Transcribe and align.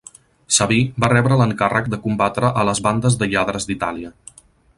Sabí 0.55 0.77
va 1.03 1.09
rebre 1.13 1.37
l'encàrrec 1.41 1.89
de 1.95 1.99
combatre 2.07 2.51
a 2.63 2.65
les 2.71 2.83
bandes 2.87 3.19
de 3.21 3.29
lladres 3.35 3.71
d'Itàlia. 3.71 4.13